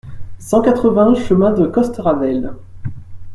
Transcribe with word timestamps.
cent 0.39 0.63
quatre-vingts 0.63 1.13
chemin 1.13 1.53
de 1.53 1.67
Coste 1.67 1.97
Ravelle 1.97 2.55